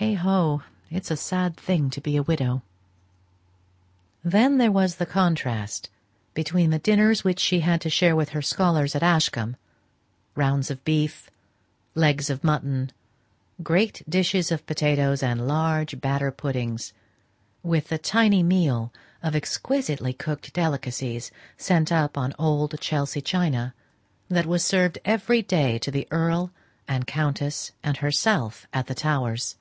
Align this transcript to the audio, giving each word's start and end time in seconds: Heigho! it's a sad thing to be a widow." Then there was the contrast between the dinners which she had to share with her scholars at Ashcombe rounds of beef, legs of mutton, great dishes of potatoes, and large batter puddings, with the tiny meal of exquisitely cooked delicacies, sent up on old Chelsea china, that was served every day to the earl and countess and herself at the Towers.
Heigho! 0.00 0.64
it's 0.90 1.10
a 1.12 1.16
sad 1.16 1.56
thing 1.56 1.88
to 1.90 2.00
be 2.00 2.16
a 2.16 2.22
widow." 2.24 2.62
Then 4.24 4.58
there 4.58 4.72
was 4.72 4.96
the 4.96 5.06
contrast 5.06 5.88
between 6.34 6.70
the 6.70 6.80
dinners 6.80 7.22
which 7.22 7.38
she 7.38 7.60
had 7.60 7.80
to 7.82 7.88
share 7.90 8.16
with 8.16 8.30
her 8.30 8.42
scholars 8.42 8.96
at 8.96 9.04
Ashcombe 9.04 9.54
rounds 10.34 10.68
of 10.68 10.84
beef, 10.84 11.30
legs 11.94 12.28
of 12.28 12.42
mutton, 12.42 12.90
great 13.62 14.02
dishes 14.08 14.50
of 14.50 14.66
potatoes, 14.66 15.22
and 15.22 15.46
large 15.46 16.00
batter 16.00 16.32
puddings, 16.32 16.92
with 17.62 17.86
the 17.86 17.96
tiny 17.96 18.42
meal 18.42 18.92
of 19.22 19.36
exquisitely 19.36 20.12
cooked 20.12 20.52
delicacies, 20.52 21.30
sent 21.56 21.92
up 21.92 22.18
on 22.18 22.34
old 22.36 22.78
Chelsea 22.80 23.20
china, 23.22 23.72
that 24.28 24.44
was 24.46 24.64
served 24.64 24.98
every 25.04 25.40
day 25.40 25.78
to 25.78 25.92
the 25.92 26.08
earl 26.10 26.50
and 26.88 27.06
countess 27.06 27.70
and 27.84 27.98
herself 27.98 28.66
at 28.72 28.88
the 28.88 28.94
Towers. 28.96 29.56